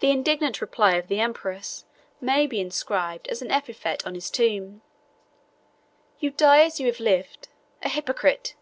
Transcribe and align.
The 0.00 0.10
indignant 0.10 0.60
reply 0.60 0.96
of 0.96 1.06
the 1.06 1.20
empress 1.20 1.84
may 2.20 2.48
be 2.48 2.60
inscribed 2.60 3.28
as 3.28 3.42
an 3.42 3.52
epitaph 3.52 4.04
on 4.04 4.16
his 4.16 4.28
tomb, 4.28 4.82
"You 6.18 6.32
die, 6.32 6.64
as 6.64 6.80
you 6.80 6.86
have 6.88 6.98
lived—A 6.98 7.90
Hypocrite!" 7.90 8.56